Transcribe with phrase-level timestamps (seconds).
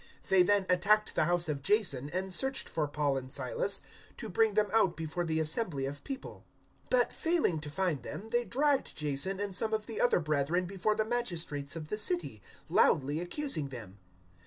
[0.29, 3.83] They then attacked the house of Jason and searched for Paul and Silas,
[4.17, 6.43] to bring them out before the assembly of people.
[6.89, 10.65] 017:006 But, failing to find them, they dragged Jason and some of the other brethren
[10.65, 13.99] before the magistrates of the city, loudly accusing them.